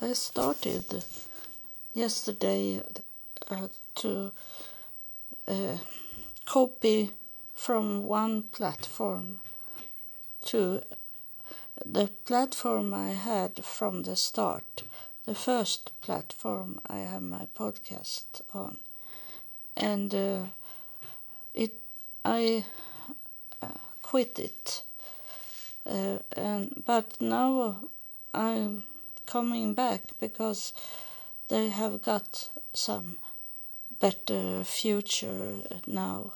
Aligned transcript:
I 0.00 0.12
started 0.12 1.04
yesterday 1.94 2.82
uh, 3.50 3.68
to 3.94 4.30
uh, 5.48 5.76
copy 6.44 7.12
from 7.54 8.04
one 8.04 8.42
platform 8.42 9.40
to 10.46 10.82
the 11.84 12.08
platform 12.26 12.92
I 12.92 13.12
had 13.12 13.64
from 13.64 14.02
the 14.02 14.16
start, 14.16 14.82
the 15.24 15.34
first 15.34 15.98
platform 16.02 16.78
I 16.86 16.98
have 16.98 17.22
my 17.22 17.46
podcast 17.56 18.42
on, 18.52 18.76
and 19.78 20.14
uh, 20.14 20.42
it 21.54 21.72
I 22.22 22.66
uh, 23.62 23.68
quit 24.02 24.38
it, 24.38 24.82
uh, 25.86 26.18
and 26.36 26.82
but 26.84 27.18
now 27.18 27.76
I'm 28.34 28.84
coming 29.26 29.74
back 29.74 30.02
because 30.20 30.72
they 31.48 31.68
have 31.68 32.02
got 32.02 32.48
some 32.72 33.16
better 34.00 34.64
future 34.64 35.62
now. 35.86 36.32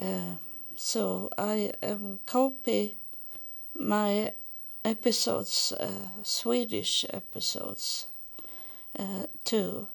Uh, 0.00 0.36
so 0.74 1.30
I 1.38 1.72
um, 1.82 2.20
copy 2.26 2.96
my 3.74 4.32
episodes, 4.84 5.72
uh, 5.72 6.22
Swedish 6.22 7.04
episodes, 7.12 8.06
uh, 8.98 9.26
to 9.44 9.88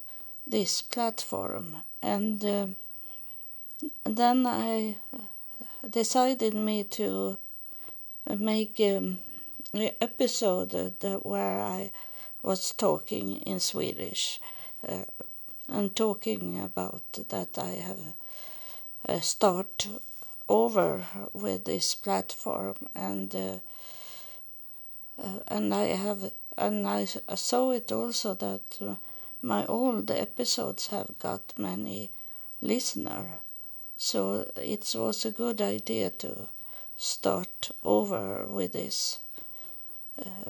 this 0.45 0.81
platform, 0.81 1.77
and 2.02 2.44
uh, 2.44 2.67
then 4.03 4.45
I 4.45 4.97
decided 5.89 6.53
me 6.53 6.83
to 6.83 7.38
make 8.38 8.80
um, 8.80 9.20
episode 9.73 10.71
that 10.71 11.25
where 11.25 11.61
I 11.61 11.91
was 12.43 12.73
talking 12.73 13.38
in 13.38 13.59
Swedish 13.59 14.41
uh, 14.88 15.05
and 15.67 15.95
talking 15.95 16.59
about 16.59 17.03
that 17.30 17.58
I 17.58 17.69
have 17.75 18.14
uh, 19.08 19.19
start 19.22 19.88
over 20.49 21.05
with 21.33 21.64
this 21.64 21.95
platform 21.95 22.75
and 22.94 23.33
uh, 23.33 23.59
uh, 25.17 25.39
and 25.47 25.73
I 25.73 25.95
have 25.95 26.31
and 26.58 26.86
I 26.86 27.05
saw 27.05 27.72
it 27.72 27.92
also 27.92 28.33
that 28.33 28.97
my 29.42 29.66
old 29.66 30.11
episodes 30.11 30.88
have 30.88 31.17
got 31.17 31.53
many 31.58 32.09
listener. 32.61 33.39
So 33.97 34.52
it 34.58 34.94
was 34.95 35.25
a 35.25 35.31
good 35.31 35.61
idea 35.61 36.09
to 36.09 36.47
start 36.97 37.72
over 37.83 38.45
with 38.45 38.73
this 38.73 39.19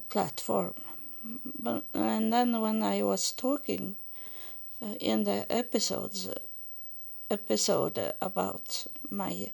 platform 0.09 0.73
but, 1.63 1.83
and 1.93 2.33
then 2.33 2.59
when 2.59 2.81
I 2.83 3.03
was 3.03 3.31
talking 3.31 3.95
uh, 4.81 4.95
in 4.99 5.23
the 5.23 5.45
episodes 5.51 6.29
episode 7.29 8.13
about 8.21 8.87
my 9.09 9.51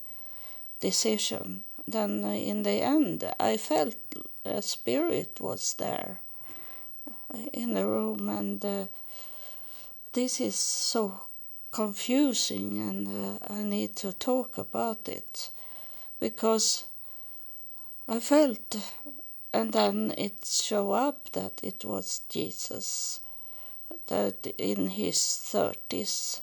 decision, 0.79 1.63
then 1.87 2.23
in 2.23 2.63
the 2.63 2.81
end 2.81 3.23
I 3.39 3.57
felt 3.57 3.95
a 4.43 4.61
spirit 4.61 5.39
was 5.39 5.73
there 5.75 6.21
in 7.53 7.73
the 7.73 7.85
room, 7.85 8.29
and 8.29 8.63
uh, 8.65 8.85
this 10.13 10.41
is 10.41 10.55
so 10.55 11.21
confusing, 11.71 12.79
and 12.79 13.07
uh, 13.07 13.53
I 13.53 13.63
need 13.63 13.95
to 13.97 14.13
talk 14.13 14.57
about 14.57 15.07
it 15.07 15.49
because 16.19 16.85
I 18.07 18.19
felt, 18.19 18.77
and 19.53 19.73
then 19.73 20.13
it 20.17 20.45
showed 20.45 20.93
up 20.93 21.31
that 21.31 21.59
it 21.63 21.85
was 21.85 22.21
Jesus, 22.29 23.21
that 24.07 24.47
in 24.57 24.89
his 24.89 25.37
thirties. 25.37 26.41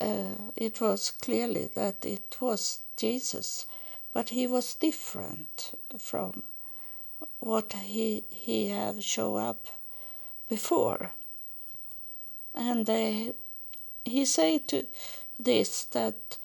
Uh, 0.00 0.52
it 0.56 0.80
was 0.80 1.10
clearly 1.10 1.68
that 1.74 2.04
it 2.06 2.36
was 2.40 2.80
Jesus, 2.96 3.66
but 4.14 4.30
he 4.30 4.46
was 4.46 4.74
different 4.74 5.74
from 5.98 6.42
what 7.38 7.72
he 7.72 8.24
he 8.30 8.68
have 8.68 9.04
show 9.04 9.36
up 9.36 9.66
before. 10.48 11.10
And 12.54 12.86
they, 12.86 13.32
he 14.04 14.24
said 14.24 14.68
to 14.68 14.86
this 15.38 15.84
that 15.84 16.38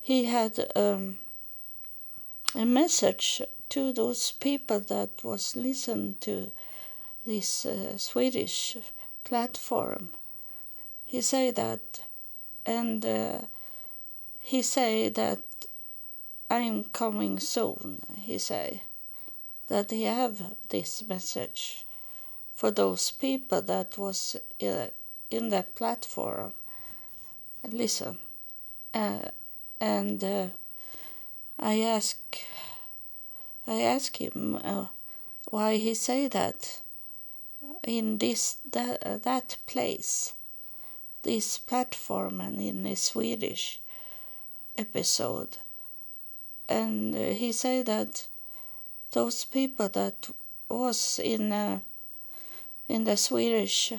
he 0.00 0.24
had 0.24 0.70
um, 0.74 1.18
a 2.54 2.64
message 2.64 3.42
to 3.72 3.90
those 3.92 4.32
people 4.32 4.80
that 4.80 5.24
was 5.24 5.56
listen 5.56 6.16
to 6.20 6.50
this 7.24 7.64
uh, 7.64 7.96
Swedish 7.96 8.76
platform. 9.24 10.10
He 11.06 11.22
said 11.22 11.56
that, 11.56 12.02
and 12.66 13.04
uh, 13.04 13.38
he 14.40 14.60
say 14.60 15.08
that 15.08 15.38
I'm 16.50 16.84
coming 16.84 17.40
soon, 17.40 18.02
he 18.20 18.36
say. 18.36 18.82
That 19.68 19.90
he 19.90 20.02
have 20.02 20.54
this 20.68 21.02
message 21.08 21.86
for 22.54 22.70
those 22.70 23.10
people 23.10 23.62
that 23.62 23.96
was 23.96 24.36
uh, 24.62 24.88
in 25.30 25.48
that 25.48 25.74
platform. 25.74 26.52
Listen, 27.70 28.18
uh, 28.92 29.30
and 29.80 30.22
uh, 30.22 30.46
I 31.58 31.80
ask, 31.80 32.18
I 33.66 33.82
ask 33.82 34.20
him 34.20 34.58
uh, 34.62 34.86
why 35.50 35.76
he 35.76 35.94
say 35.94 36.26
that 36.28 36.80
in 37.84 38.18
this 38.18 38.56
that 38.72 39.06
uh, 39.06 39.18
that 39.18 39.56
place, 39.66 40.32
this 41.22 41.58
platform, 41.58 42.40
and 42.40 42.60
in 42.60 42.82
the 42.82 42.96
Swedish 42.96 43.80
episode. 44.76 45.58
And 46.68 47.14
he 47.14 47.52
said 47.52 47.86
that 47.86 48.26
those 49.12 49.44
people 49.44 49.88
that 49.90 50.30
was 50.68 51.18
in 51.18 51.52
uh, 51.52 51.80
in 52.88 53.04
the 53.04 53.16
Swedish 53.16 53.92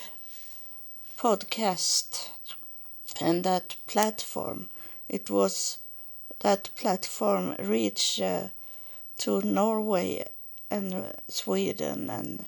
podcast 1.17 2.29
and 3.21 3.43
that 3.43 3.75
platform, 3.87 4.69
it 5.07 5.29
was 5.29 5.77
that 6.39 6.69
platform 6.75 7.55
reached 7.59 8.19
uh, 8.19 8.47
to 9.17 9.41
Norway 9.41 10.25
and 10.69 11.13
Sweden 11.27 12.09
and 12.09 12.45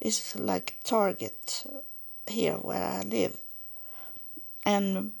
it's 0.00 0.36
like 0.36 0.74
target 0.84 1.64
here 2.26 2.54
where 2.54 2.82
I 2.82 3.02
live. 3.02 3.38
And 4.64 5.12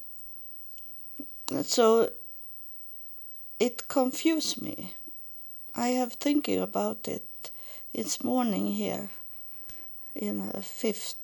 so 1.62 2.10
it 3.60 3.88
confused 3.88 4.60
me. 4.60 4.94
I 5.74 5.88
have 5.88 6.14
thinking 6.14 6.60
about 6.60 7.08
it 7.08 7.22
It's 7.94 8.24
morning 8.24 8.68
here 8.72 9.10
in 10.14 10.40
5th, 10.50 11.14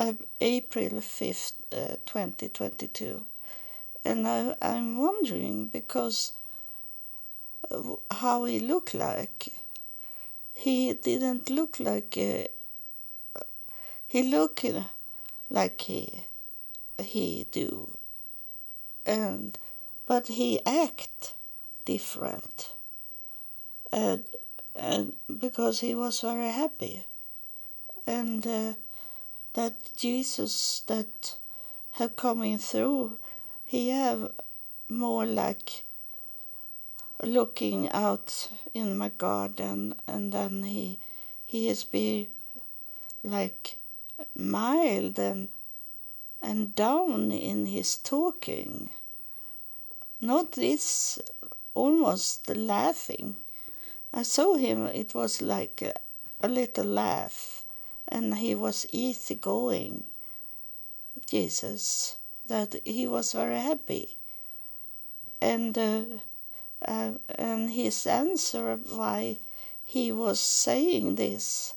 uh, 0.00 0.14
April 0.40 0.88
5th, 1.02 1.52
uh, 1.70 1.96
2022. 2.06 3.26
And 4.02 4.26
I, 4.26 4.56
I'm 4.62 4.96
wondering 4.96 5.66
because 5.66 6.32
how 8.10 8.44
he 8.44 8.58
looked 8.60 8.94
like. 8.94 9.52
He 10.54 10.92
didn't 10.92 11.50
look 11.50 11.80
like 11.80 12.16
uh, 12.16 13.40
he 14.06 14.22
looked 14.22 14.66
like 15.50 15.80
he 15.80 16.24
he 16.98 17.46
do, 17.50 17.96
and 19.06 19.58
but 20.06 20.28
he 20.28 20.60
act 20.66 21.34
different. 21.84 22.72
And, 23.92 24.24
and 24.74 25.14
because 25.38 25.80
he 25.80 25.94
was 25.94 26.20
very 26.20 26.50
happy. 26.50 27.04
And 28.06 28.46
uh, 28.46 28.72
that 29.54 29.74
Jesus 29.96 30.82
that 30.86 31.36
have 31.92 32.16
coming 32.16 32.58
through, 32.58 33.18
he 33.64 33.90
have 33.90 34.32
more 34.88 35.26
like 35.26 35.84
looking 37.22 37.88
out 37.90 38.48
in 38.74 38.98
my 38.98 39.08
garden 39.10 39.94
and 40.06 40.32
then 40.32 40.64
he 40.64 40.98
he 41.46 41.68
is 41.68 41.84
be 41.84 42.28
like 43.22 43.76
mild 44.36 45.18
and 45.18 45.48
and 46.42 46.74
down 46.74 47.30
in 47.30 47.66
his 47.66 47.96
talking 47.96 48.90
not 50.22 50.52
this 50.52 51.18
almost 51.74 52.48
laughing. 52.48 53.34
I 54.14 54.22
saw 54.22 54.54
him, 54.54 54.86
it 54.86 55.14
was 55.14 55.42
like 55.42 55.82
a, 55.82 55.94
a 56.40 56.48
little 56.48 56.84
laugh, 56.84 57.64
and 58.06 58.36
he 58.36 58.54
was 58.54 58.86
easygoing. 58.92 60.04
Jesus, 61.26 62.16
that 62.46 62.76
he 62.84 63.08
was 63.08 63.32
very 63.32 63.58
happy. 63.58 64.16
And, 65.40 65.76
uh, 65.76 66.02
and 66.84 67.70
his 67.70 68.06
answer 68.06 68.76
why 68.76 69.38
he 69.84 70.10
was 70.12 70.40
saying 70.40 71.16
this 71.16 71.74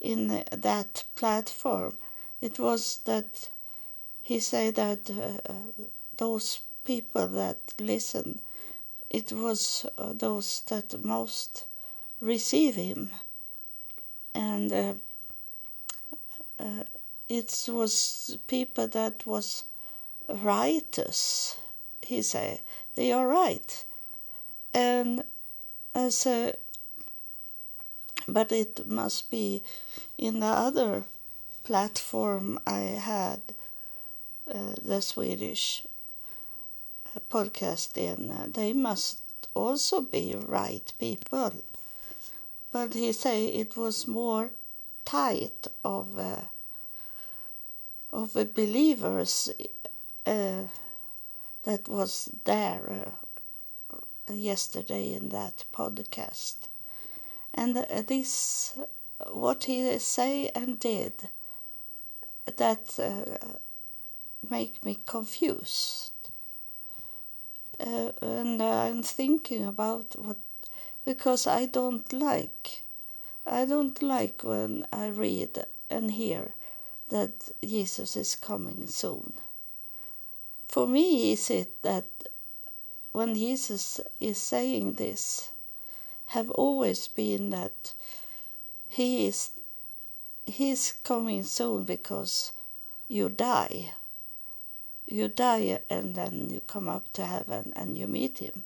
in 0.00 0.44
that 0.50 1.04
platform. 1.14 1.96
It 2.40 2.58
was 2.58 2.98
that 3.04 3.48
he 4.22 4.40
said 4.40 4.74
that 4.76 5.10
uh, 5.10 5.54
those 6.16 6.60
people 6.84 7.26
that 7.28 7.58
listen, 7.78 8.40
it 9.10 9.32
was 9.32 9.86
uh, 9.96 10.12
those 10.14 10.62
that 10.68 11.04
most 11.04 11.66
receive 12.20 12.74
him, 12.74 13.10
and 14.34 14.72
uh, 14.72 14.94
uh, 16.58 16.84
it 17.28 17.68
was 17.68 18.38
people 18.46 18.88
that 18.88 19.26
was 19.26 19.64
righteous. 20.28 21.56
He 22.02 22.22
said 22.22 22.60
they 22.94 23.12
are 23.12 23.26
right, 23.26 23.84
and 24.74 25.24
as 25.94 26.26
a 26.26 26.54
but 28.26 28.52
it 28.52 28.86
must 28.86 29.30
be 29.30 29.62
in 30.18 30.40
the 30.40 30.46
other 30.46 31.04
platform 31.62 32.58
I 32.66 32.80
had 32.80 33.40
uh, 34.50 34.74
the 34.82 35.00
Swedish 35.00 35.86
uh, 37.06 37.20
podcast 37.30 37.96
in. 37.96 38.30
Uh, 38.30 38.46
they 38.50 38.72
must 38.72 39.20
also 39.54 40.00
be 40.00 40.34
right 40.34 40.90
people. 40.98 41.52
But 42.72 42.94
he 42.94 43.12
say 43.12 43.46
it 43.46 43.76
was 43.76 44.08
more 44.08 44.50
tight 45.04 45.66
of 45.84 46.18
uh, 46.18 46.40
of 48.12 48.32
believers 48.54 49.50
uh, 50.26 50.62
that 51.64 51.88
was 51.88 52.30
there 52.44 53.12
yesterday 54.30 55.12
in 55.12 55.28
that 55.30 55.64
podcast. 55.72 56.68
And 57.52 57.76
this 58.08 58.76
what 59.30 59.64
he 59.64 59.98
say 59.98 60.48
and 60.54 60.78
did 60.78 61.28
that 62.56 62.98
uh, 62.98 63.58
make 64.50 64.84
me 64.84 64.98
confused. 65.06 66.12
Uh, 67.80 68.12
and 68.22 68.62
i'm 68.62 69.02
thinking 69.02 69.66
about 69.66 70.14
what 70.16 70.36
because 71.04 71.44
i 71.44 71.66
don't 71.66 72.12
like 72.12 72.82
i 73.44 73.64
don't 73.64 74.00
like 74.00 74.44
when 74.44 74.86
i 74.92 75.08
read 75.08 75.58
and 75.90 76.12
hear 76.12 76.54
that 77.08 77.50
jesus 77.62 78.16
is 78.16 78.36
coming 78.36 78.86
soon. 78.86 79.32
For 80.68 80.86
me 80.86 81.32
is 81.32 81.50
it 81.50 81.82
that 81.82 82.04
when 83.14 83.34
jesus 83.34 84.00
is 84.20 84.38
saying 84.38 84.94
this 84.94 85.50
have 86.26 86.50
always 86.50 87.06
been 87.08 87.50
that 87.50 87.94
he 88.88 89.26
is 89.26 89.50
he's 90.46 90.92
coming 90.92 91.42
soon 91.42 91.84
because 91.84 92.52
you 93.08 93.28
die. 93.28 93.92
You 95.06 95.28
die 95.28 95.80
and 95.90 96.14
then 96.14 96.50
you 96.50 96.60
come 96.60 96.88
up 96.88 97.12
to 97.14 97.26
heaven 97.26 97.72
and 97.76 97.96
you 97.96 98.06
meet 98.06 98.38
him. 98.38 98.64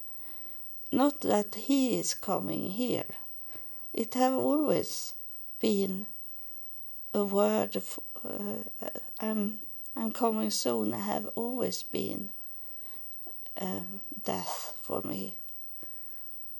Not 0.90 1.20
that 1.22 1.54
he 1.54 1.98
is 1.98 2.14
coming 2.14 2.70
here. 2.70 3.04
It 3.92 4.14
have 4.14 4.34
always 4.34 5.14
been 5.60 6.06
a 7.12 7.24
word 7.24 7.76
of, 7.76 7.98
uh, 8.24 8.88
I'm, 9.20 9.58
I'm 9.96 10.12
coming 10.12 10.50
soon 10.50 10.92
have 10.92 11.26
always 11.34 11.82
been 11.82 12.30
um, 13.60 14.00
death 14.24 14.76
for 14.82 15.02
me 15.02 15.34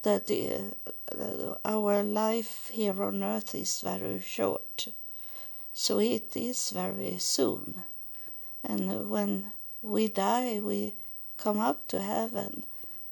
that 0.02 0.30
uh, 0.30 1.54
our 1.64 2.02
life 2.02 2.68
here 2.72 3.02
on 3.02 3.22
earth 3.22 3.54
is 3.54 3.80
very 3.80 4.20
short. 4.20 4.88
So 5.72 6.00
it 6.00 6.36
is 6.36 6.70
very 6.70 7.18
soon. 7.18 7.82
And 8.64 9.10
when 9.10 9.52
we 9.82 10.08
die, 10.08 10.60
we 10.62 10.94
come 11.36 11.58
up 11.58 11.86
to 11.88 12.00
heaven, 12.00 12.64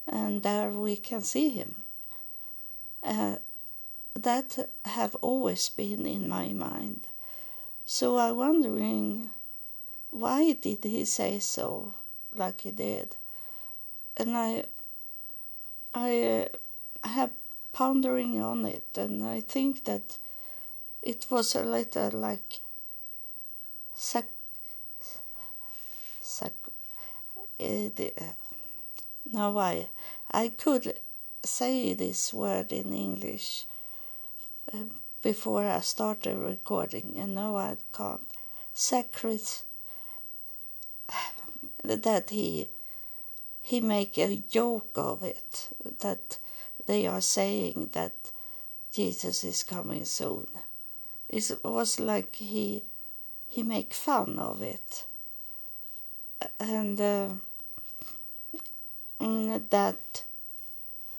and 0.06 0.42
there 0.42 0.70
we 0.70 0.96
can 0.96 1.22
see 1.22 1.50
Him. 1.50 1.76
Uh, 3.02 3.36
that 4.14 4.68
have 4.84 5.14
always 5.16 5.68
been 5.68 6.06
in 6.06 6.28
my 6.28 6.48
mind. 6.48 7.08
So 7.84 8.18
I'm 8.18 8.36
wondering 8.36 9.30
why 10.10 10.52
did 10.52 10.82
he 10.82 11.04
say 11.04 11.38
so 11.38 11.92
like 12.34 12.62
he 12.62 12.70
did? 12.70 13.16
And 14.16 14.36
I 14.36 14.64
I 15.94 16.48
uh, 17.04 17.08
have 17.08 17.30
pondering 17.72 18.40
on 18.40 18.64
it, 18.64 18.96
and 18.96 19.24
I 19.24 19.40
think 19.40 19.84
that 19.84 20.18
it 21.02 21.26
was 21.30 21.54
a 21.54 21.62
little 21.62 22.10
like 22.10 22.60
sac, 23.94 24.26
sac, 26.20 26.52
uh, 27.60 27.88
now 29.30 29.58
I 29.58 29.88
I 30.30 30.48
could 30.48 30.98
say 31.44 31.94
this 31.94 32.32
word 32.32 32.72
in 32.72 32.92
English 32.92 33.66
uh, 34.72 34.86
before 35.22 35.66
I 35.66 35.80
started 35.80 36.36
recording, 36.36 37.16
and 37.18 37.34
now 37.34 37.56
I 37.56 37.76
can't. 37.92 38.26
Sacred 38.74 39.40
that 41.84 42.30
he 42.30 42.68
he 43.66 43.80
make 43.80 44.16
a 44.16 44.42
joke 44.48 44.92
of 44.94 45.24
it 45.24 45.68
that 45.98 46.38
they 46.86 47.04
are 47.04 47.20
saying 47.20 47.90
that 47.94 48.14
Jesus 48.92 49.42
is 49.42 49.64
coming 49.64 50.04
soon. 50.04 50.46
It 51.28 51.50
was 51.64 51.98
like 51.98 52.36
he 52.36 52.84
he 53.48 53.64
make 53.64 53.92
fun 53.92 54.38
of 54.38 54.62
it, 54.62 55.04
and 56.60 57.00
uh, 57.00 57.30
mm, 59.20 59.68
that 59.70 60.22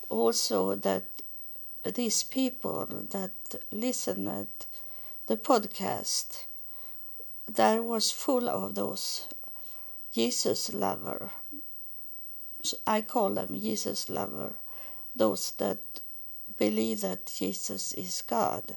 also 0.08 0.74
that 0.74 1.04
these 1.84 2.22
people 2.22 2.86
that 3.10 3.32
listen 3.70 4.26
at 4.26 4.66
the 5.26 5.36
podcast 5.36 6.44
there 7.46 7.82
was 7.82 8.10
full 8.10 8.48
of 8.48 8.74
those 8.74 9.26
Jesus 10.12 10.72
lover. 10.72 11.30
I 12.86 13.02
call 13.02 13.30
them 13.30 13.58
Jesus 13.60 14.08
lover 14.08 14.54
those 15.14 15.52
that 15.52 15.78
believe 16.58 17.00
that 17.02 17.26
Jesus 17.26 17.92
is 17.92 18.22
God, 18.22 18.76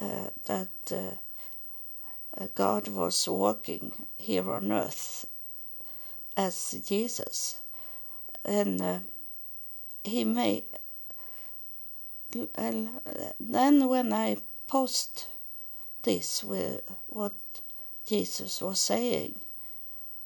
uh, 0.00 0.30
that 0.46 0.68
uh, 0.90 2.46
God 2.54 2.88
was 2.88 3.28
walking 3.28 4.06
here 4.18 4.50
on 4.50 4.72
earth 4.72 5.26
as 6.36 6.82
Jesus, 6.86 7.60
and 8.44 8.80
uh, 8.80 8.98
he 10.04 10.24
may. 10.24 10.64
And 12.54 12.88
then 13.40 13.88
when 13.88 14.12
I 14.12 14.36
post 14.66 15.26
this 16.02 16.44
with 16.44 16.82
what 17.06 17.32
Jesus 18.06 18.60
was 18.60 18.78
saying, 18.78 19.36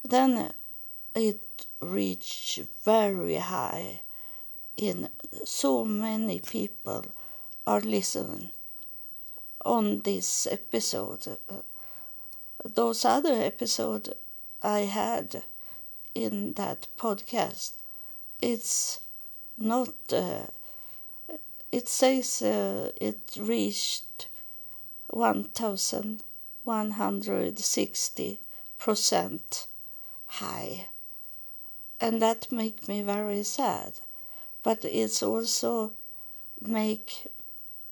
then 0.03 0.53
it 1.15 1.41
reached 1.81 2.61
very 2.85 3.37
high 3.37 4.03
in 4.77 5.09
so 5.45 5.85
many 5.85 6.41
people 6.41 7.05
are 7.67 7.81
listening 7.81 8.51
on 9.65 10.01
this 10.01 10.47
episode. 10.51 11.27
Uh, 11.49 11.63
those 12.65 13.05
other 13.05 13.33
episodes 13.33 14.11
I 14.63 14.81
had 14.81 15.43
in 16.15 16.55
that 16.55 16.87
podcast, 16.97 17.73
it's 18.43 19.01
not. 19.59 19.95
Uh, 20.13 20.47
it 21.73 21.89
says 21.89 22.43
uh, 22.43 22.91
it 23.01 23.37
reached 23.39 24.29
one 25.09 25.45
thousand 25.45 26.23
one 26.65 26.93
hundred 26.93 27.59
sixty 27.59 28.41
percent 28.79 29.67
high, 30.27 30.89
and 32.01 32.23
that 32.23 32.51
make 32.51 32.89
me 32.89 33.03
very 33.03 33.43
sad. 33.43 33.93
But 34.63 34.85
it's 34.85 35.23
also 35.23 35.93
make 36.61 37.27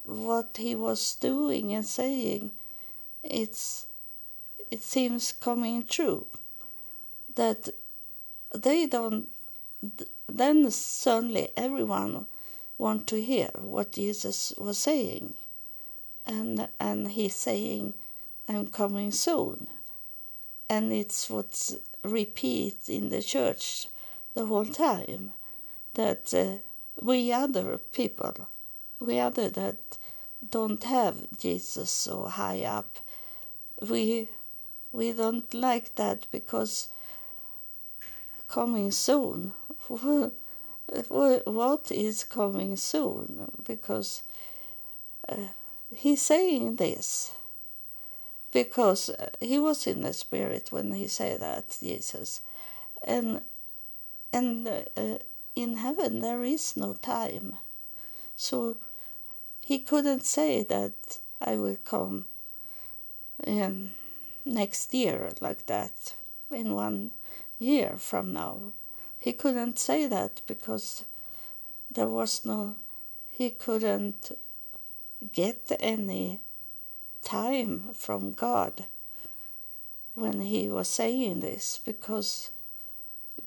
what 0.05 0.57
he 0.59 0.75
was 0.75 1.15
doing 1.17 1.75
and 1.75 1.85
saying 1.85 2.50
it's 3.23 3.87
it 4.71 4.83
seems 4.83 5.33
coming 5.33 5.85
true. 5.85 6.27
That 7.35 7.69
they 8.55 8.87
don't 8.87 9.29
then 10.29 10.71
suddenly 10.71 11.49
everyone 11.57 12.27
want 12.77 13.07
to 13.09 13.21
hear 13.21 13.50
what 13.61 13.93
jesus 13.93 14.53
was 14.57 14.79
saying. 14.79 15.35
And 16.27 16.69
and 16.81 17.11
he's 17.11 17.35
saying 17.35 17.95
i'm 18.49 18.67
coming 18.69 19.11
soon. 19.11 19.69
And 20.71 20.93
it's 20.93 21.31
what's 21.31 21.77
repeat 22.03 22.88
in 22.88 23.09
the 23.09 23.23
church 23.23 23.88
the 24.38 24.47
whole 24.47 24.64
time 24.64 25.33
that 25.95 26.33
uh, 26.33 26.59
we 27.02 27.33
other 27.33 27.78
people, 27.92 28.47
we 29.00 29.18
other 29.18 29.49
that 29.49 29.99
don't 30.49 30.85
have 30.85 31.16
Jesus 31.37 31.90
so 31.90 32.26
high 32.26 32.62
up. 32.62 32.99
We 33.80 34.28
we 34.92 35.12
don't 35.12 35.52
like 35.52 35.97
that 35.97 36.28
because 36.30 36.88
coming 38.47 38.92
soon. 38.92 39.54
what 41.09 41.90
is 41.90 42.23
coming 42.23 42.76
soon? 42.76 43.50
Because 43.66 44.23
uh, 45.28 45.49
he's 45.92 46.23
saying 46.23 46.76
this 46.76 47.33
because 48.52 49.11
he 49.40 49.59
was 49.59 49.85
in 49.88 50.02
the 50.02 50.12
spirit 50.12 50.71
when 50.71 50.92
he 50.92 51.09
said 51.09 51.40
that 51.40 51.76
Jesus, 51.80 52.40
and 53.02 53.40
and 54.32 54.68
uh, 54.68 55.18
in 55.54 55.76
heaven 55.76 56.20
there 56.20 56.42
is 56.42 56.76
no 56.76 56.94
time, 56.94 57.56
so 58.37 58.76
he 59.64 59.78
couldn't 59.78 60.25
say 60.25 60.62
that 60.64 61.18
I 61.40 61.56
will 61.56 61.76
come 61.85 62.26
in 63.44 63.92
next 64.44 64.94
year 64.94 65.30
like 65.40 65.66
that 65.66 66.14
in 66.50 66.75
one 66.75 67.11
year 67.58 67.97
from 67.99 68.32
now. 68.32 68.73
He 69.18 69.32
couldn't 69.32 69.78
say 69.78 70.06
that 70.06 70.40
because 70.47 71.04
there 71.90 72.08
was 72.08 72.44
no, 72.44 72.76
he 73.30 73.50
couldn't 73.50 74.32
get 75.32 75.73
any 75.80 76.40
time 77.23 77.90
from 77.94 78.32
God 78.32 78.85
when 80.14 80.40
he 80.40 80.68
was 80.68 80.88
saying 80.88 81.40
this 81.40 81.78
because 81.85 82.50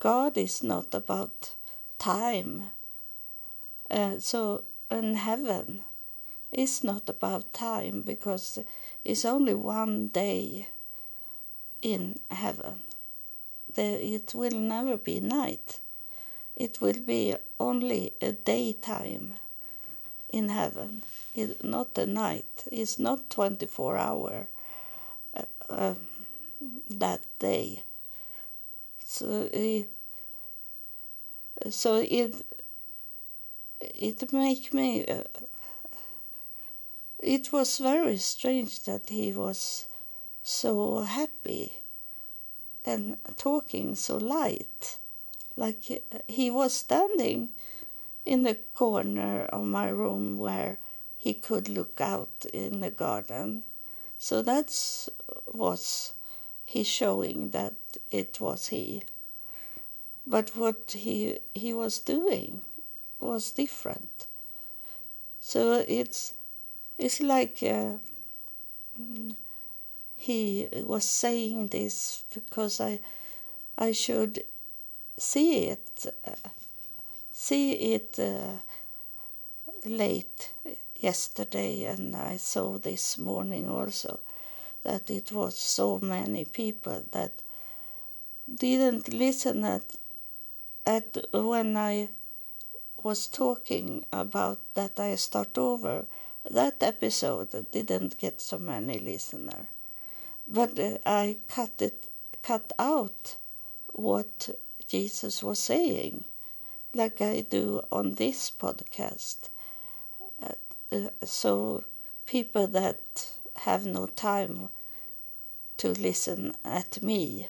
God 0.01 0.35
is 0.35 0.63
not 0.63 0.95
about 0.95 1.53
time. 1.99 2.63
Uh, 3.91 4.17
so 4.17 4.63
in 4.89 5.13
heaven, 5.13 5.81
it's 6.51 6.83
not 6.83 7.07
about 7.07 7.53
time 7.53 8.01
because 8.01 8.57
it's 9.05 9.25
only 9.25 9.53
one 9.53 10.07
day 10.07 10.69
in 11.83 12.17
heaven. 12.31 12.81
There, 13.75 13.99
it 14.01 14.33
will 14.33 14.59
never 14.59 14.97
be 14.97 15.19
night. 15.19 15.79
It 16.55 16.81
will 16.81 16.99
be 16.99 17.35
only 17.59 18.13
a 18.21 18.31
daytime 18.31 19.33
in 20.33 20.49
heaven, 20.49 21.03
it, 21.35 21.63
not 21.63 21.95
a 21.99 22.07
night. 22.07 22.63
It's 22.71 22.97
not 22.97 23.29
24 23.29 23.97
hour 23.97 24.47
uh, 25.37 25.43
uh, 25.69 25.93
that 26.89 27.21
day. 27.37 27.83
So 29.11 29.49
it, 29.51 29.89
so 31.69 31.95
it 31.97 32.33
it 33.79 34.31
make 34.31 34.73
me 34.73 35.05
uh, 35.05 35.23
it 37.19 37.51
was 37.51 37.77
very 37.77 38.15
strange 38.15 38.83
that 38.83 39.09
he 39.09 39.33
was 39.33 39.85
so 40.43 41.01
happy 41.01 41.73
and 42.85 43.17
talking 43.35 43.95
so 43.95 44.15
light. 44.15 44.97
Like 45.57 46.05
he 46.29 46.49
was 46.49 46.73
standing 46.73 47.49
in 48.25 48.43
the 48.43 48.55
corner 48.73 49.43
of 49.47 49.65
my 49.65 49.89
room 49.89 50.37
where 50.37 50.79
he 51.17 51.33
could 51.33 51.67
look 51.67 51.99
out 51.99 52.45
in 52.53 52.79
the 52.79 52.91
garden. 52.91 53.63
So 54.17 54.41
that 54.41 54.69
was 55.51 56.13
he 56.71 56.83
showing 56.83 57.49
that 57.49 57.73
it 58.11 58.39
was 58.39 58.67
he. 58.67 59.03
But 60.25 60.55
what 60.55 60.91
he 60.91 61.39
he 61.53 61.73
was 61.73 61.99
doing 61.99 62.61
was 63.19 63.51
different. 63.51 64.25
So 65.41 65.83
it's 65.85 66.33
it's 66.97 67.19
like 67.19 67.57
uh, 67.61 67.95
he 70.15 70.69
was 70.71 71.03
saying 71.03 71.67
this 71.67 72.23
because 72.33 72.79
I 72.79 72.99
I 73.77 73.91
should 73.91 74.43
see 75.17 75.65
it 75.73 76.05
uh, 76.25 76.49
see 77.33 77.71
it 77.95 78.17
uh, 78.17 78.59
late 79.83 80.53
yesterday 80.95 81.83
and 81.83 82.15
I 82.15 82.37
saw 82.37 82.77
this 82.77 83.17
morning 83.17 83.69
also 83.69 84.19
that 84.83 85.09
it 85.09 85.31
was 85.31 85.57
so 85.57 85.99
many 85.99 86.45
people 86.45 87.03
that 87.11 87.31
didn't 88.53 89.13
listen 89.13 89.63
at 89.63 89.85
at 90.85 91.17
when 91.31 91.77
I 91.77 92.09
was 93.03 93.27
talking 93.27 94.05
about 94.11 94.59
that 94.73 94.99
I 94.99 95.15
start 95.15 95.57
over 95.57 96.05
that 96.49 96.81
episode 96.81 97.49
didn't 97.71 98.17
get 98.17 98.41
so 98.41 98.57
many 98.57 98.97
listeners, 98.97 99.67
but 100.47 100.79
uh, 100.79 100.97
I 101.05 101.37
cut 101.47 101.81
it, 101.81 102.07
cut 102.41 102.73
out 102.79 103.35
what 103.93 104.49
Jesus 104.87 105.43
was 105.43 105.59
saying, 105.59 106.23
like 106.93 107.21
I 107.21 107.41
do 107.41 107.81
on 107.91 108.15
this 108.15 108.49
podcast. 108.49 109.49
Uh, 110.41 110.53
uh, 110.91 111.09
so 111.23 111.83
people 112.25 112.67
that 112.67 113.29
have 113.57 113.85
no 113.85 114.05
time 114.05 114.69
to 115.77 115.89
listen 115.89 116.53
at 116.63 117.01
me, 117.01 117.49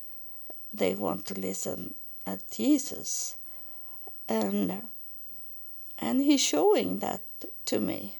they 0.74 0.96
want 0.96 1.25
to 1.27 1.34
listen 1.34 1.93
at 2.25 2.50
Jesus, 2.51 3.36
and 4.27 4.84
and 6.00 6.22
he's 6.22 6.41
showing 6.41 7.00
that 7.00 7.22
to 7.65 7.79
me. 7.79 8.17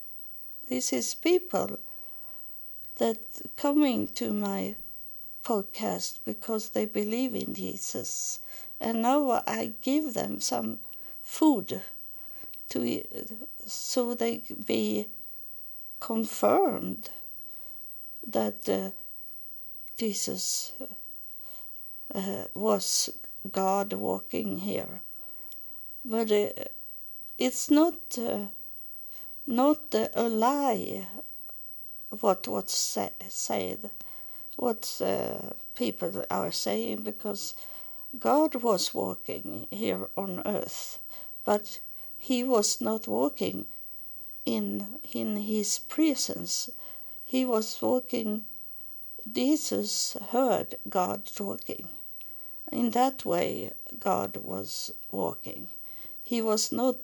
This 0.68 0.94
is 0.94 1.16
people 1.16 1.80
that 2.98 3.18
coming 3.58 4.08
to 4.08 4.32
my 4.32 4.76
podcast 5.44 6.20
because 6.26 6.70
they 6.70 6.86
believe 6.86 7.34
in 7.34 7.54
Jesus. 7.54 8.40
And 8.80 9.02
now 9.02 9.44
I 9.48 9.74
give 9.82 10.14
them 10.14 10.40
some 10.40 10.80
food 11.24 11.82
to 12.70 13.02
so 13.66 14.14
they 14.16 14.44
be 14.66 15.08
confirmed 16.00 17.10
that 18.28 18.70
uh, 18.70 18.92
Jesus 19.98 20.74
uh, 22.13 22.46
was 22.54 23.10
God 23.51 23.94
walking 23.94 24.60
here. 24.60 25.01
But 26.04 26.32
uh, 26.32 26.50
it's 27.38 27.70
not 27.72 28.18
not 29.48 29.96
a 30.16 30.30
lie 30.30 31.08
what 32.20 32.48
what's 32.48 32.78
said, 32.78 33.90
what 34.58 35.01
people 35.75 36.25
are 36.30 36.51
saying, 36.51 37.01
because 37.04 37.56
God 38.20 38.56
was 38.56 38.94
walking 38.94 39.68
here 39.72 40.10
on 40.18 40.42
earth, 40.46 41.00
but 41.46 41.80
he 42.18 42.44
was 42.44 42.82
not 42.82 43.08
walking 43.08 43.66
in 44.46 45.00
in 45.13 45.38
his 45.38 45.80
presence. 45.80 46.70
He 47.32 47.46
was 47.46 47.82
walking. 47.82 48.44
Jesus 49.32 50.18
heard 50.32 50.76
God 50.90 51.26
talking. 51.34 51.88
In 52.74 52.90
that 52.90 53.24
way, 53.24 53.72
God 53.98 54.36
was 54.36 54.92
walking. 55.12 55.70
He 56.22 56.42
was 56.42 56.74
not 56.74 56.98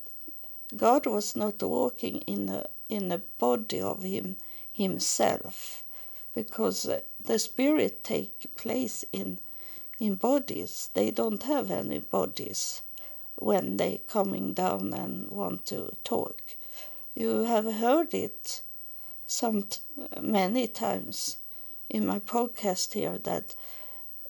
God 0.75 1.05
was 1.05 1.37
not 1.37 1.63
walking 1.63 2.17
in 2.27 2.49
a, 2.49 2.65
in 2.89 3.09
a 3.09 3.19
body 3.19 3.79
of 3.79 4.03
him 4.03 4.35
himself 4.73 5.85
because 6.35 6.89
the 7.23 7.39
spirit 7.39 8.03
take 8.03 8.53
place 8.57 9.05
in 9.13 9.39
in 9.97 10.15
bodies 10.15 10.89
they 10.93 11.09
don't 11.09 11.43
have 11.43 11.71
any 11.71 11.99
bodies 11.99 12.81
when 13.37 13.77
they 13.77 14.01
coming 14.07 14.53
down 14.53 14.93
and 14.93 15.29
want 15.29 15.65
to 15.67 15.93
talk 16.03 16.41
you 17.15 17.45
have 17.45 17.71
heard 17.75 18.13
it 18.13 18.61
some 19.27 19.67
many 20.21 20.67
times 20.67 21.37
in 21.89 22.07
my 22.07 22.19
podcast 22.19 22.93
here 22.93 23.17
that 23.19 23.55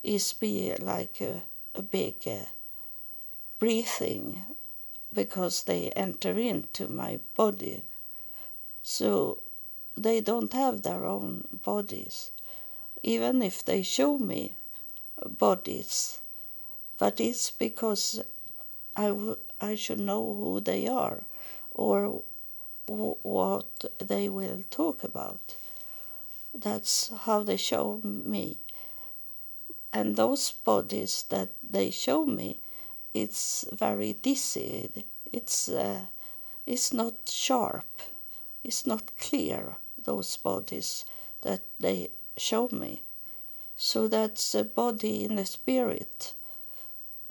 is 0.04 0.34
be 0.34 0.74
like 0.80 1.22
a, 1.22 1.44
a 1.76 1.82
big 1.82 2.16
uh, 2.28 2.46
breathing 3.60 4.44
because 5.14 5.64
they 5.64 5.90
enter 5.92 6.38
into 6.40 6.88
my 6.88 7.20
body. 7.36 7.84
So 8.84 9.40
they 9.96 10.22
don't 10.22 10.54
have 10.54 10.82
their 10.84 11.06
own 11.06 11.48
bodies, 11.64 12.32
even 13.04 13.42
if 13.42 13.64
they 13.66 13.84
show 13.84 14.18
me 14.20 14.54
bodies. 15.26 16.22
But 16.98 17.20
it's 17.22 17.52
because 17.52 18.22
I, 18.96 19.08
w- 19.10 19.38
I 19.62 19.76
should 19.76 20.00
know 20.00 20.34
who 20.36 20.60
they 20.62 20.88
are 20.88 21.24
or 21.74 22.24
what 22.88 23.86
they 24.00 24.30
will 24.30 24.64
talk 24.70 25.04
about. 25.04 25.56
That's 26.54 27.12
how 27.26 27.44
they 27.44 27.58
show 27.58 28.02
me. 28.04 28.58
And 29.94 30.16
those 30.16 30.52
bodies 30.52 31.26
that 31.30 31.50
they 31.70 31.92
show 31.92 32.26
me 32.26 32.60
it's 33.14 33.66
very 33.72 34.14
dizzy. 34.14 34.90
It's 35.34 35.70
uh, 35.70 36.02
it's 36.66 36.94
not 36.94 37.14
sharp. 37.26 38.02
It's 38.64 38.86
not 38.86 39.18
clear, 39.18 39.78
those 40.04 40.38
bodies 40.38 41.06
that 41.42 41.62
they 41.80 42.10
show 42.38 42.70
me. 42.72 43.02
So 43.76 44.08
that's 44.08 44.52
the 44.52 44.64
body 44.64 45.24
in 45.24 45.36
the 45.36 45.46
spirit 45.46 46.34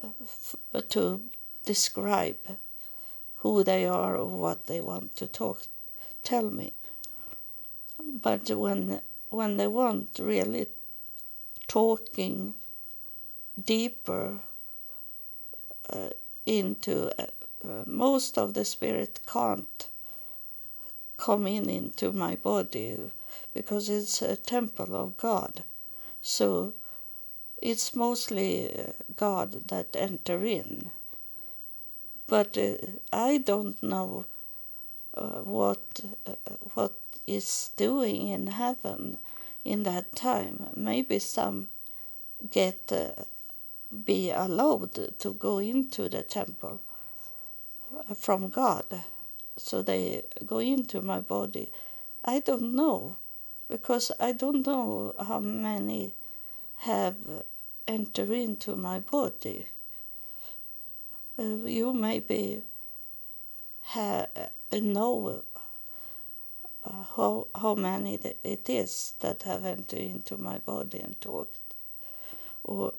uh, 0.03 0.09
f- 0.23 0.57
to 0.89 1.21
describe 1.65 2.57
who 3.39 3.63
they 3.65 3.87
are 3.87 4.17
or 4.17 4.27
what 4.27 4.67
they 4.67 4.81
want 4.81 5.17
to 5.17 5.27
talk, 5.27 5.63
tell 6.23 6.51
me. 6.51 6.73
But 8.23 8.51
when 8.51 9.01
when 9.31 9.57
they 9.57 9.67
want 9.67 10.19
really 10.19 10.67
talking 11.69 12.55
deeper 13.63 14.39
uh, 15.91 16.11
into 16.47 17.11
uh, 17.21 17.27
uh, 17.69 17.85
most 17.87 18.39
of 18.39 18.55
the 18.55 18.65
spirit 18.65 19.21
can't 19.27 19.89
come 21.17 21.47
in 21.47 21.69
into 21.69 22.13
my 22.13 22.37
body 22.37 22.97
because 23.55 23.89
it's 23.89 24.23
a 24.23 24.37
temple 24.37 24.95
of 24.95 25.17
God. 25.17 25.65
So 26.23 26.75
it's 27.63 27.97
mostly 27.97 28.79
uh, 28.79 28.93
God 29.17 29.69
that 29.69 29.97
enter 29.97 30.45
in. 30.45 30.91
But 32.27 32.59
uh, 32.59 32.75
I 33.13 33.39
don't 33.39 33.81
know 33.83 34.27
uh, 35.15 35.41
what 35.43 36.01
uh, 36.27 36.35
what 36.75 36.95
is 37.27 37.71
doing 37.77 38.29
in 38.29 38.49
heaven 38.49 39.19
in 39.65 39.83
that 39.85 40.15
time. 40.15 40.71
Maybe 40.75 41.19
some 41.19 41.69
get 42.51 42.93
be 44.05 44.31
allowed 44.31 45.19
to 45.19 45.33
go 45.35 45.59
into 45.59 46.09
the 46.09 46.23
temple 46.23 46.81
from 48.17 48.49
God, 48.49 48.85
so 49.57 49.83
they 49.83 50.25
go 50.45 50.59
into 50.59 51.01
my 51.01 51.21
body. 51.21 51.71
I 52.25 52.41
don't 52.41 52.75
know 52.75 53.17
because 53.69 54.13
I 54.21 54.33
don't 54.33 54.67
know 54.67 55.15
how 55.19 55.41
many 55.41 56.15
have 56.79 57.17
entered 57.87 58.31
into 58.31 58.77
my 58.77 58.99
body. 59.01 59.67
Uh, 61.39 61.67
you 61.67 61.93
maybe 61.93 62.63
have, 63.83 64.29
uh, 64.37 64.79
know 64.79 65.43
uh, 66.85 66.91
how, 67.17 67.47
how 67.55 67.75
many 67.75 68.19
it 68.43 68.69
is 68.71 69.15
that 69.21 69.43
have 69.43 69.65
entered 69.65 70.01
into 70.01 70.39
my 70.39 70.59
body 70.59 70.99
and 71.01 71.21
talked. 71.21 71.59
Or, 72.65 72.95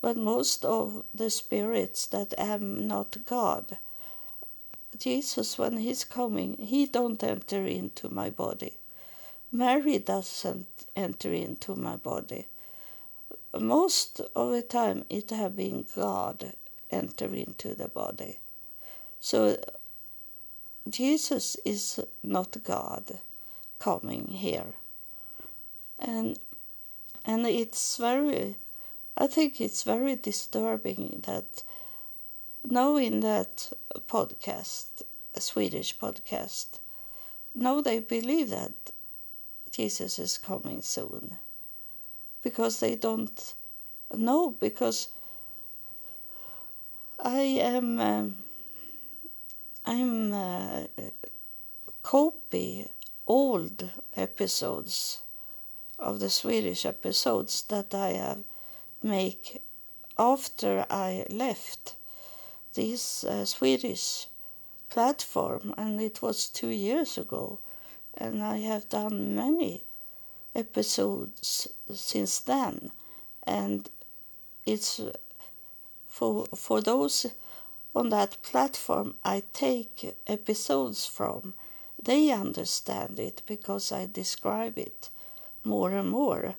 but 0.00 0.16
most 0.16 0.64
of 0.64 1.04
the 1.14 1.30
spirits 1.30 2.06
that 2.06 2.34
am 2.36 2.88
not 2.88 3.16
God, 3.26 3.78
Jesus, 4.98 5.56
when 5.56 5.78
he's 5.78 6.04
coming, 6.04 6.56
he 6.58 6.86
don't 6.86 7.22
enter 7.22 7.64
into 7.64 8.08
my 8.08 8.28
body. 8.28 8.74
Mary 9.52 9.98
doesn't 9.98 10.66
enter 10.96 11.32
into 11.32 11.76
my 11.76 11.96
body. 11.96 12.46
Most 13.58 14.20
of 14.34 14.50
the 14.50 14.62
time, 14.62 15.04
it 15.08 15.30
have 15.30 15.56
been 15.56 15.86
God 15.94 16.54
enter 16.92 17.34
into 17.34 17.74
the 17.74 17.88
body. 17.88 18.38
So 19.20 19.58
Jesus 20.88 21.56
is 21.64 22.00
not 22.22 22.62
God 22.64 23.20
coming 23.78 24.28
here. 24.28 24.74
And 25.98 26.38
and 27.24 27.46
it's 27.46 27.96
very 27.96 28.56
I 29.16 29.26
think 29.26 29.60
it's 29.60 29.82
very 29.82 30.16
disturbing 30.16 31.22
that 31.26 31.62
knowing 32.64 33.20
that 33.20 33.72
podcast, 34.08 35.02
a 35.34 35.40
Swedish 35.40 35.98
podcast, 35.98 36.78
now 37.54 37.80
they 37.80 38.00
believe 38.00 38.50
that 38.50 38.72
Jesus 39.70 40.18
is 40.18 40.38
coming 40.38 40.82
soon 40.82 41.36
because 42.42 42.80
they 42.80 42.96
don't 42.96 43.54
know 44.14 44.50
because 44.50 45.08
I 47.24 47.42
am 47.60 48.00
um, 48.00 48.34
I'm 49.86 50.32
uh, 50.32 50.86
copy 52.02 52.88
old 53.28 53.88
episodes 54.16 55.22
of 56.00 56.18
the 56.18 56.28
Swedish 56.28 56.84
episodes 56.84 57.62
that 57.68 57.94
I 57.94 58.14
have 58.14 58.42
make 59.04 59.62
after 60.18 60.84
I 60.90 61.24
left 61.30 61.94
this 62.74 63.22
uh, 63.22 63.44
Swedish 63.44 64.26
platform 64.90 65.74
and 65.78 66.02
it 66.02 66.22
was 66.22 66.48
two 66.48 66.70
years 66.70 67.16
ago 67.18 67.60
and 68.14 68.42
I 68.42 68.58
have 68.58 68.88
done 68.88 69.36
many 69.36 69.84
episodes 70.56 71.68
since 71.94 72.40
then 72.40 72.90
and 73.46 73.88
it's 74.66 75.00
for 76.12 76.46
for 76.54 76.82
those 76.82 77.26
on 77.94 78.10
that 78.10 78.36
platform 78.42 79.14
I 79.24 79.42
take 79.52 80.14
episodes 80.26 81.06
from, 81.06 81.54
they 82.02 82.30
understand 82.30 83.18
it 83.18 83.42
because 83.46 83.92
I 83.92 84.06
describe 84.06 84.78
it 84.78 85.08
more 85.64 85.90
and 85.90 86.10
more. 86.10 86.54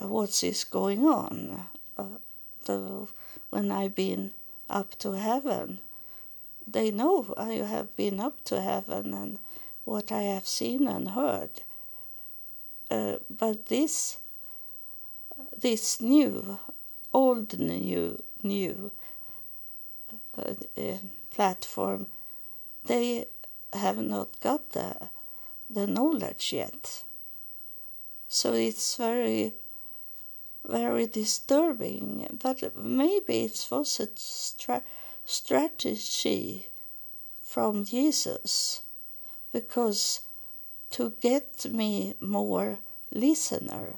Uh, 0.00 0.08
what 0.08 0.42
is 0.42 0.64
going 0.64 1.04
on? 1.04 1.68
Uh, 1.98 2.18
the, 2.64 3.06
when 3.50 3.70
I've 3.70 3.94
been 3.94 4.32
up 4.68 4.98
to 4.98 5.12
heaven, 5.12 5.78
they 6.66 6.90
know 6.90 7.34
I 7.36 7.52
have 7.74 7.94
been 7.96 8.20
up 8.20 8.44
to 8.44 8.60
heaven 8.60 9.14
and 9.14 9.38
what 9.84 10.10
I 10.10 10.22
have 10.22 10.46
seen 10.46 10.88
and 10.88 11.10
heard. 11.10 11.50
Uh, 12.90 13.16
but 13.30 13.66
this, 13.66 14.18
this 15.56 16.00
new, 16.00 16.58
old 17.12 17.58
new, 17.58 18.18
new 18.46 18.90
uh, 20.38 20.54
platform, 21.30 22.06
they 22.84 23.26
have 23.72 23.98
not 23.98 24.40
got 24.40 24.70
the, 24.70 25.08
the 25.68 25.86
knowledge 25.86 26.52
yet. 26.52 27.02
So 28.28 28.54
it's 28.54 28.96
very, 28.96 29.54
very 30.64 31.06
disturbing. 31.06 32.26
But 32.42 32.76
maybe 32.76 33.42
it 33.42 33.66
was 33.70 34.00
a 34.00 34.08
stra- 34.14 34.82
strategy 35.24 36.66
from 37.42 37.84
Jesus 37.84 38.82
because 39.52 40.20
to 40.90 41.12
get 41.20 41.66
me 41.70 42.14
more 42.20 42.78
listener. 43.10 43.94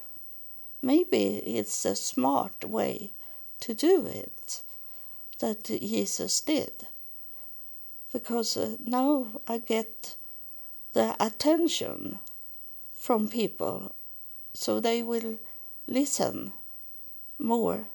Maybe 0.81 1.37
it's 1.39 1.85
a 1.85 1.97
smart 1.97 2.65
way 2.65 3.13
to 3.61 3.75
do 3.75 4.07
it 4.07 4.63
that 5.39 5.65
Jesus 5.65 6.41
did. 6.41 6.73
Because 8.13 8.57
uh, 8.57 8.77
now 8.85 9.27
I 9.47 9.59
get 9.59 10.17
the 10.93 11.15
attention 11.21 12.19
from 12.97 13.29
people 13.29 13.95
so 14.55 14.81
they 14.81 15.03
will 15.03 15.39
listen 15.87 16.53
more 17.39 17.87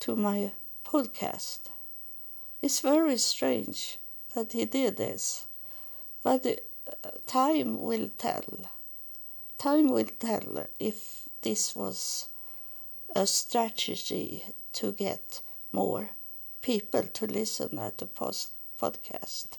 to 0.00 0.16
my 0.16 0.52
podcast. 0.84 1.60
It's 2.62 2.80
very 2.80 3.16
strange 3.16 3.98
that 4.34 4.52
he 4.52 4.64
did 4.64 4.96
this, 4.96 5.46
but 6.22 6.44
uh, 6.46 7.10
time 7.26 7.80
will 7.80 8.10
tell. 8.18 8.44
Time 9.58 9.88
will 9.88 10.10
tell 10.18 10.66
if 10.78 11.28
this 11.42 11.74
was 11.74 12.28
a 13.14 13.26
strategy 13.26 14.44
to 14.74 14.92
get 14.92 15.40
more 15.72 16.10
people 16.62 17.02
to 17.02 17.26
listen 17.26 17.78
at 17.78 17.98
the 17.98 18.06
post 18.06 18.50
podcast. 18.80 19.58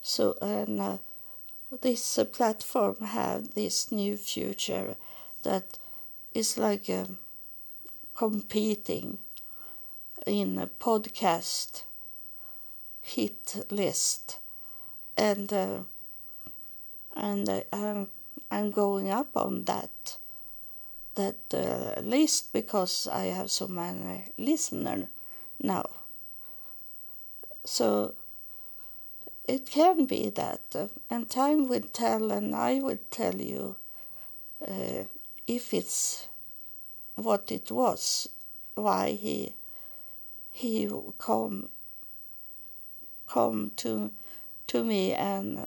So 0.00 0.36
and 0.42 0.80
uh, 0.80 0.98
this 1.80 2.18
uh, 2.18 2.24
platform 2.24 2.96
have 3.00 3.54
this 3.54 3.90
new 3.90 4.16
future 4.16 4.96
that 5.42 5.78
is 6.34 6.58
like 6.58 6.88
um, 6.90 7.18
competing 8.14 9.18
in 10.26 10.58
a 10.58 10.66
podcast 10.66 11.82
hit 13.00 13.66
list 13.70 14.38
and 15.16 15.52
uh, 15.52 15.78
and 17.14 17.48
uh, 17.48 17.60
I'm, 17.72 18.08
I'm 18.50 18.70
going 18.70 19.10
up 19.10 19.36
on 19.36 19.64
that 19.64 20.16
that 21.14 21.36
uh, 21.52 22.00
list 22.00 22.52
because 22.52 23.08
I 23.08 23.26
have 23.26 23.50
so 23.50 23.68
many 23.68 24.32
listeners 24.38 25.06
now. 25.60 25.88
So 27.64 28.14
it 29.46 29.66
can 29.66 30.06
be 30.06 30.30
that, 30.30 30.62
uh, 30.74 30.86
and 31.10 31.28
time 31.28 31.68
will 31.68 31.88
tell, 31.92 32.30
and 32.32 32.54
I 32.54 32.80
will 32.80 32.98
tell 33.10 33.36
you 33.36 33.76
uh, 34.66 35.04
if 35.46 35.74
it's 35.74 36.28
what 37.16 37.52
it 37.52 37.70
was, 37.70 38.28
why 38.74 39.10
he 39.12 39.54
he 40.52 40.88
come 41.18 41.68
come 43.26 43.72
to 43.76 44.10
to 44.66 44.84
me 44.84 45.12
and 45.12 45.66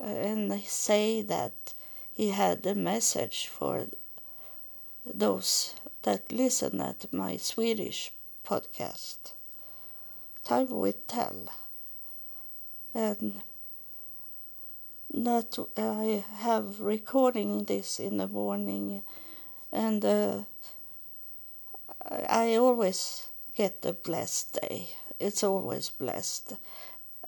and 0.00 0.60
say 0.62 1.22
that 1.22 1.74
he 2.12 2.30
had 2.30 2.66
a 2.66 2.74
message 2.74 3.46
for 3.46 3.86
those 5.12 5.74
that 6.02 6.30
listen 6.32 6.80
at 6.80 7.12
my 7.12 7.36
Swedish 7.36 8.12
podcast. 8.44 9.32
Time 10.44 10.70
will 10.70 10.92
tell. 11.06 11.48
And 12.94 13.34
that 15.12 15.58
I 15.76 16.24
have 16.38 16.80
recording 16.80 17.64
this 17.64 17.98
in 17.98 18.18
the 18.18 18.26
morning 18.26 19.02
and 19.72 20.04
uh, 20.04 20.40
I 22.28 22.56
always 22.56 23.26
get 23.54 23.84
a 23.84 23.92
blessed 23.92 24.58
day. 24.60 24.88
It's 25.18 25.42
always 25.42 25.90
blessed. 25.90 26.54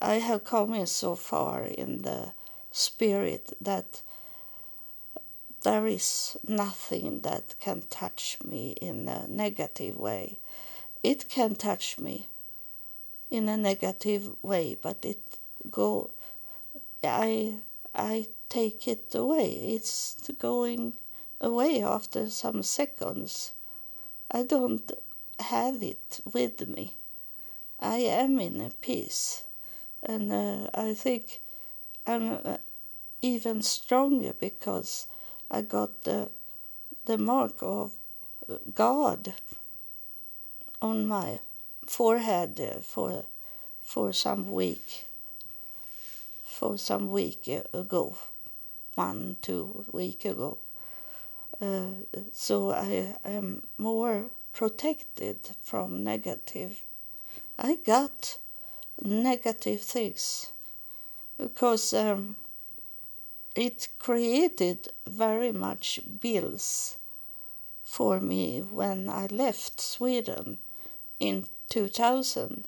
I 0.01 0.15
have 0.15 0.43
come 0.43 0.73
in 0.73 0.87
so 0.87 1.15
far 1.15 1.63
in 1.63 2.03
the 2.03 2.33
spirit 2.71 3.53
that 3.59 4.01
there 5.61 5.87
is 5.87 6.37
nothing 6.47 7.19
that 7.21 7.55
can 7.59 7.83
touch 7.89 8.37
me 8.43 8.71
in 8.81 9.07
a 9.07 9.27
negative 9.27 9.97
way. 9.97 10.37
It 11.03 11.29
can 11.29 11.55
touch 11.55 11.99
me 11.99 12.27
in 13.29 13.49
a 13.49 13.57
negative 13.57 14.35
way, 14.41 14.77
but 14.81 15.03
it 15.03 15.19
go. 15.69 16.09
I 17.03 17.55
I 17.93 18.27
take 18.49 18.87
it 18.87 19.13
away. 19.13 19.49
It's 19.75 20.15
going 20.39 20.93
away 21.41 21.83
after 21.83 22.29
some 22.29 22.63
seconds. 22.63 23.51
I 24.31 24.43
don't 24.43 24.91
have 25.39 25.81
it 25.81 26.19
with 26.31 26.67
me. 26.67 26.93
I 27.79 27.97
am 27.97 28.39
in 28.39 28.59
a 28.61 28.69
peace, 28.81 29.43
and 30.03 30.31
uh, 30.31 30.69
I 30.73 30.93
think 30.93 31.39
I'm 32.05 32.39
uh, 32.43 32.57
even 33.21 33.61
stronger 33.61 34.33
because 34.33 35.07
I 35.51 35.61
got 35.61 36.03
the 36.03 36.29
the 37.05 37.17
mark 37.17 37.61
of 37.61 37.93
God 38.75 39.33
on 40.81 41.07
my 41.07 41.39
forehead 41.85 42.59
for 42.81 43.25
for 43.83 44.13
some 44.13 44.51
week 44.51 45.05
for 46.59 46.77
some 46.77 47.09
week 47.09 47.47
ago, 47.73 48.17
one 48.95 49.37
two 49.41 49.85
week 49.93 50.25
ago. 50.25 50.57
Uh, 51.61 51.91
so 52.33 52.71
I 52.71 53.15
am 53.23 53.63
more 53.77 54.25
protected 54.53 55.39
from 55.63 56.03
negative. 56.03 56.81
I 57.57 57.75
got 57.75 58.37
negative 59.01 59.81
things 59.81 60.51
because 61.37 61.93
um, 61.93 62.35
it 63.59 63.89
created 63.99 64.87
very 65.05 65.51
much 65.51 65.99
bills 66.21 66.97
for 67.83 68.21
me 68.21 68.61
when 68.61 69.09
I 69.09 69.25
left 69.25 69.81
Sweden 69.81 70.59
in 71.19 71.45
2000 71.67 72.65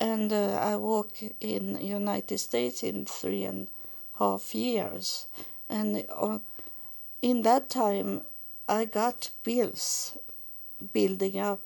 and 0.00 0.32
uh, 0.32 0.58
I 0.62 0.76
work 0.76 1.22
in 1.40 1.78
United 1.78 2.38
States 2.38 2.82
in 2.82 3.04
three 3.04 3.44
and 3.44 3.68
a 3.68 4.24
half 4.24 4.54
years. 4.54 5.26
And 5.68 6.06
uh, 6.08 6.38
in 7.20 7.42
that 7.42 7.68
time 7.68 8.22
I 8.66 8.86
got 8.86 9.28
bills 9.44 10.16
building 10.94 11.38
up 11.38 11.60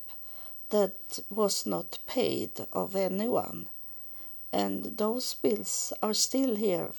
that 0.70 1.20
was 1.30 1.64
not 1.64 1.98
paid 2.08 2.66
of 2.72 2.96
anyone. 2.96 3.68
And 4.52 4.98
those 4.98 5.34
bills 5.34 5.92
are 6.02 6.14
still 6.14 6.56
here 6.56 6.90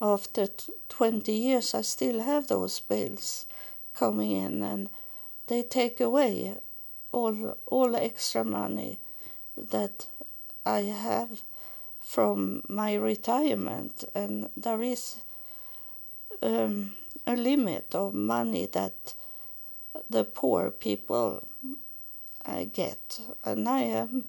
after 0.00 0.48
20 0.88 1.32
years, 1.32 1.74
I 1.74 1.82
still 1.82 2.20
have 2.20 2.48
those 2.48 2.80
bills 2.80 3.46
coming 3.94 4.30
in, 4.30 4.62
and 4.62 4.88
they 5.46 5.62
take 5.62 6.00
away 6.00 6.56
all 7.12 7.56
all 7.66 7.96
extra 7.96 8.44
money 8.44 8.98
that 9.56 10.06
I 10.64 10.80
have 10.80 11.40
from 12.00 12.62
my 12.68 12.94
retirement, 12.94 14.04
and 14.14 14.48
there 14.56 14.82
is 14.82 15.16
um, 16.42 16.94
a 17.26 17.34
limit 17.34 17.94
of 17.94 18.14
money 18.14 18.66
that 18.66 19.14
the 20.10 20.24
poor 20.24 20.70
people 20.70 21.46
uh, 22.44 22.64
get, 22.64 23.20
and 23.44 23.68
I 23.68 23.92
um, 23.92 24.24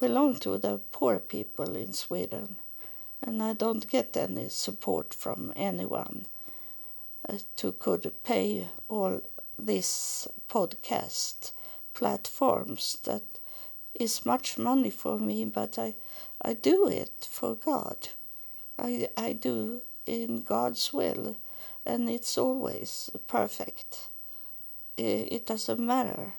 belong 0.00 0.36
to 0.40 0.58
the 0.58 0.80
poor 0.92 1.18
people 1.18 1.76
in 1.76 1.92
Sweden 1.92 2.56
and 3.22 3.42
I 3.42 3.52
don't 3.52 3.88
get 3.88 4.16
any 4.16 4.48
support 4.48 5.12
from 5.14 5.52
anyone 5.56 6.26
uh, 7.28 7.38
to 7.56 7.72
could 7.72 8.12
pay 8.24 8.68
all 8.88 9.20
these 9.58 10.28
podcast 10.48 11.52
platforms 11.94 12.98
that 13.04 13.22
is 13.94 14.24
much 14.24 14.58
money 14.58 14.90
for 14.90 15.18
me 15.18 15.44
but 15.44 15.78
I 15.78 15.94
I 16.40 16.54
do 16.54 16.86
it 16.86 17.26
for 17.28 17.56
God. 17.56 18.10
I 18.78 19.08
I 19.16 19.32
do 19.32 19.82
in 20.06 20.42
God's 20.42 20.92
will 20.92 21.36
and 21.84 22.08
it's 22.08 22.38
always 22.38 23.10
perfect. 23.26 24.08
It 24.96 25.46
doesn't 25.46 25.80
matter. 25.80 26.34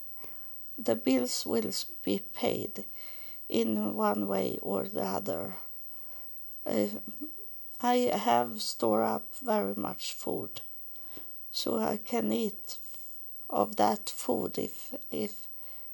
The 0.78 0.96
bills 0.96 1.46
will 1.46 1.72
be 2.04 2.20
paid 2.34 2.86
in 3.50 3.96
one 3.96 4.28
way 4.28 4.58
or 4.62 4.84
the 4.88 5.04
other 5.04 5.56
I 7.82 8.12
have 8.14 8.62
stored 8.62 9.04
up 9.04 9.26
very 9.42 9.74
much 9.74 10.14
food, 10.14 10.62
so 11.52 11.80
I 11.80 11.98
can 11.98 12.32
eat 12.32 12.78
of 13.50 13.78
that 13.78 14.10
food 14.10 14.60
if 14.60 14.94
if 15.10 15.48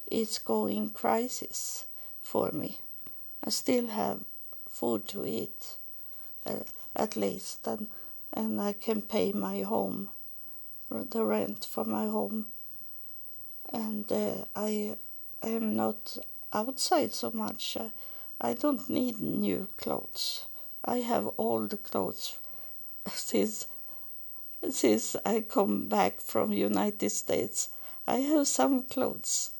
it's 0.06 0.38
going 0.38 0.90
crisis 0.90 1.86
for 2.20 2.52
me. 2.52 2.78
I 3.42 3.50
still 3.50 3.86
have 3.86 4.20
food 4.68 5.08
to 5.08 5.24
eat, 5.24 5.78
uh, 6.44 6.64
at 6.94 7.16
least, 7.16 7.66
and 7.66 7.86
and 8.32 8.60
I 8.60 8.74
can 8.74 9.00
pay 9.00 9.32
my 9.32 9.62
home, 9.62 10.10
the 10.90 11.24
rent 11.24 11.64
for 11.64 11.84
my 11.84 12.06
home, 12.06 12.48
and 13.72 14.12
uh, 14.12 14.44
I 14.54 14.96
am 15.42 15.74
not 15.74 16.18
outside 16.52 17.14
so 17.14 17.30
much. 17.30 17.78
I, 17.80 17.92
I 18.40 18.52
don't 18.52 18.90
need 18.90 19.20
new 19.22 19.68
clothes. 19.78 20.46
I 20.88 20.98
have 20.98 21.26
all 21.36 21.66
the 21.66 21.76
clothes 21.76 22.38
since 23.12 23.66
since 24.70 25.16
I 25.24 25.40
come 25.40 25.88
back 25.88 26.20
from 26.20 26.52
United 26.52 27.10
States. 27.10 27.70
I 28.06 28.18
have 28.18 28.46
some 28.46 28.84
clothes 28.84 29.50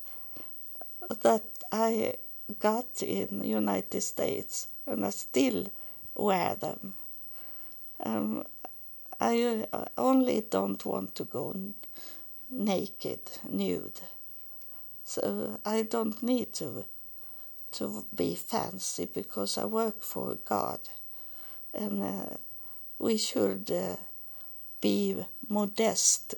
that 1.23 1.45
I 1.73 2.15
got 2.61 3.03
in 3.03 3.43
United 3.43 4.01
States 4.03 4.69
and 4.87 5.05
I 5.05 5.11
still 5.11 5.67
wear 6.15 6.55
them. 6.55 6.95
Um, 8.01 8.45
I 9.21 9.67
only 9.99 10.43
don't 10.49 10.85
want 10.85 11.15
to 11.17 11.25
go 11.25 11.57
naked, 12.51 13.21
nude. 13.49 14.01
So 15.05 15.59
I 15.65 15.83
don't 15.83 16.23
need 16.23 16.53
to 16.55 16.85
to 17.73 18.07
be 18.15 18.35
fancy 18.37 19.07
because 19.07 19.59
I 19.59 19.65
work 19.65 20.03
for 20.03 20.37
God 20.45 20.79
and 21.77 22.03
uh, 22.03 22.37
we 22.99 23.17
should 23.17 23.71
uh, 23.71 23.97
be 24.81 25.17
modest 25.49 26.35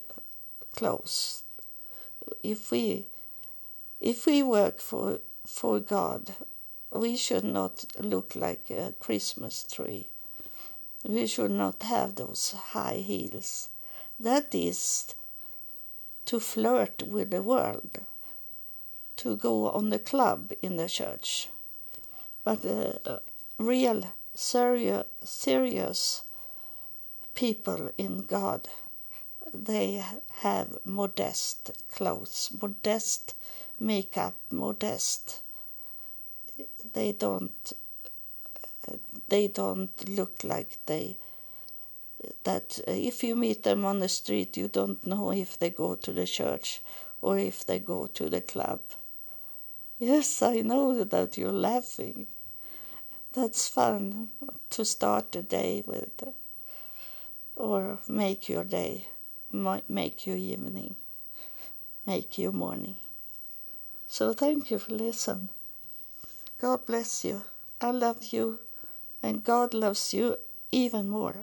close. 0.74 1.42
If 2.42 2.70
we 2.70 3.06
if 4.00 4.26
we 4.26 4.42
work 4.42 4.80
for 4.80 5.20
for 5.46 5.80
God, 5.80 6.34
we 6.92 7.16
should 7.16 7.44
not 7.44 7.84
look 7.98 8.34
like 8.36 8.70
a 8.70 8.94
Christmas 9.00 9.64
tree. 9.64 10.08
We 11.04 11.26
should 11.26 11.52
not 11.52 11.82
have 11.82 12.16
those 12.16 12.54
high 12.72 13.02
heels. 13.06 13.70
That 14.20 14.54
is 14.54 15.14
to 16.26 16.40
flirt 16.40 17.02
with 17.02 17.30
the 17.30 17.42
world, 17.42 17.98
to 19.16 19.36
go 19.36 19.70
on 19.70 19.90
the 19.90 19.98
club 19.98 20.52
in 20.60 20.76
the 20.76 20.88
church. 20.88 21.48
But 22.44 22.64
uh, 22.64 23.20
real 23.58 24.04
serious, 24.38 25.04
serious 25.24 26.22
people 27.34 27.90
in 27.98 28.18
God, 28.18 28.68
they 29.52 30.04
have 30.42 30.78
modest 30.84 31.72
clothes, 31.90 32.50
modest 32.62 33.34
makeup, 33.80 34.34
modest. 34.50 35.42
They 36.94 37.12
don't. 37.12 37.72
They 39.28 39.48
don't 39.48 40.08
look 40.08 40.44
like 40.44 40.78
they. 40.86 41.16
That 42.44 42.80
if 42.86 43.24
you 43.24 43.34
meet 43.34 43.62
them 43.64 43.84
on 43.84 43.98
the 43.98 44.08
street, 44.08 44.56
you 44.56 44.68
don't 44.68 45.04
know 45.06 45.32
if 45.32 45.58
they 45.58 45.70
go 45.70 45.94
to 45.96 46.12
the 46.12 46.26
church 46.26 46.80
or 47.20 47.38
if 47.38 47.66
they 47.66 47.78
go 47.78 48.06
to 48.06 48.30
the 48.30 48.40
club. 48.40 48.80
Yes, 49.98 50.42
I 50.42 50.60
know 50.60 51.04
that 51.04 51.36
you're 51.36 51.52
laughing 51.52 52.26
that's 53.32 53.68
fun 53.68 54.30
to 54.70 54.84
start 54.84 55.32
the 55.32 55.42
day 55.42 55.82
with, 55.86 56.24
or 57.56 57.98
make 58.08 58.48
your 58.48 58.64
day, 58.64 59.08
make 59.52 60.26
your 60.26 60.36
evening, 60.36 60.94
make 62.06 62.38
your 62.38 62.52
morning. 62.52 62.96
So 64.06 64.32
thank 64.32 64.70
you 64.70 64.78
for 64.78 64.94
listening. 64.94 65.50
God 66.58 66.86
bless 66.86 67.24
you. 67.24 67.42
I 67.80 67.90
love 67.92 68.32
you, 68.32 68.58
and 69.22 69.44
God 69.44 69.74
loves 69.74 70.12
you 70.12 70.36
even 70.72 71.08
more. 71.08 71.36